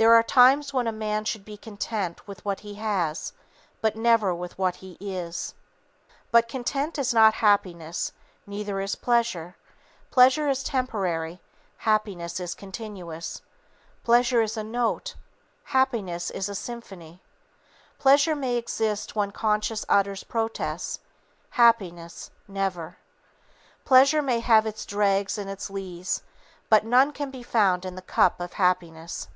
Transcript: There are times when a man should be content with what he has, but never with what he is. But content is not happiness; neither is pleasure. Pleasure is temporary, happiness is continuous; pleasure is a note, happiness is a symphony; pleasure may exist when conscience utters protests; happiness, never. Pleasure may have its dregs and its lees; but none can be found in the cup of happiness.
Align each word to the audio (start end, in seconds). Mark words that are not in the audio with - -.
There 0.00 0.14
are 0.14 0.22
times 0.22 0.72
when 0.72 0.86
a 0.86 0.92
man 0.92 1.24
should 1.24 1.44
be 1.44 1.56
content 1.56 2.28
with 2.28 2.44
what 2.44 2.60
he 2.60 2.74
has, 2.76 3.32
but 3.80 3.96
never 3.96 4.32
with 4.32 4.56
what 4.56 4.76
he 4.76 4.96
is. 5.00 5.54
But 6.30 6.46
content 6.46 7.00
is 7.00 7.12
not 7.12 7.34
happiness; 7.42 8.12
neither 8.46 8.78
is 8.80 8.94
pleasure. 8.94 9.56
Pleasure 10.12 10.48
is 10.48 10.62
temporary, 10.62 11.40
happiness 11.78 12.38
is 12.38 12.54
continuous; 12.54 13.42
pleasure 14.04 14.40
is 14.40 14.56
a 14.56 14.62
note, 14.62 15.16
happiness 15.64 16.30
is 16.30 16.48
a 16.48 16.54
symphony; 16.54 17.20
pleasure 17.98 18.36
may 18.36 18.54
exist 18.54 19.16
when 19.16 19.32
conscience 19.32 19.84
utters 19.88 20.22
protests; 20.22 21.00
happiness, 21.50 22.30
never. 22.46 22.98
Pleasure 23.84 24.22
may 24.22 24.38
have 24.38 24.64
its 24.64 24.86
dregs 24.86 25.36
and 25.36 25.50
its 25.50 25.68
lees; 25.68 26.22
but 26.68 26.84
none 26.86 27.10
can 27.10 27.32
be 27.32 27.42
found 27.42 27.84
in 27.84 27.96
the 27.96 28.00
cup 28.16 28.38
of 28.40 28.52
happiness. 28.52 29.26